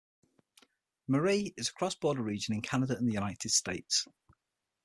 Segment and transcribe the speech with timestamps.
[1.07, 4.07] Marie is a cross-border region in Canada and the United States.